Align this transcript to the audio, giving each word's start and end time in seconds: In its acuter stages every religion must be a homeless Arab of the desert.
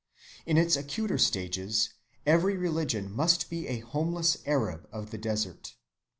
In 0.47 0.57
its 0.57 0.75
acuter 0.75 1.19
stages 1.19 1.91
every 2.25 2.57
religion 2.57 3.11
must 3.11 3.51
be 3.51 3.67
a 3.67 3.81
homeless 3.81 4.37
Arab 4.47 4.87
of 4.91 5.11
the 5.11 5.17
desert. 5.19 5.75